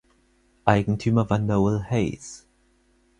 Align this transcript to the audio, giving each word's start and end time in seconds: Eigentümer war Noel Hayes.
Eigentümer 0.65 1.29
war 1.29 1.37
Noel 1.37 1.83
Hayes. 1.87 2.47